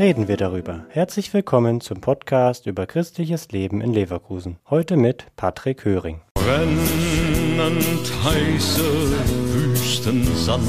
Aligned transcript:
reden 0.00 0.28
wir 0.28 0.38
darüber. 0.38 0.86
Herzlich 0.88 1.32
willkommen 1.34 1.82
zum 1.82 2.00
Podcast 2.00 2.64
über 2.64 2.86
christliches 2.86 3.52
Leben 3.52 3.82
in 3.82 3.92
Leverkusen. 3.92 4.56
Heute 4.70 4.96
mit 4.96 5.26
Patrick 5.36 5.84
Höring. 5.84 6.22
Brennend 6.32 8.10
heiße 8.24 8.82
Wüstensand 9.52 10.64